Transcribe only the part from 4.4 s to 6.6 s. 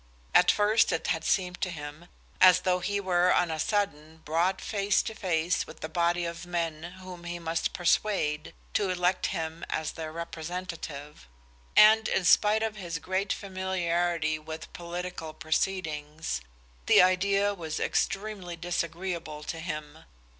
face to face with a body of